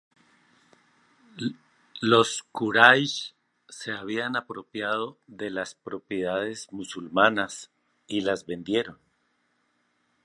[1.99, 3.35] Los Quraysh
[3.69, 7.69] se habían apropiado de las propiedades musulmanas
[8.07, 8.97] y las vendieron.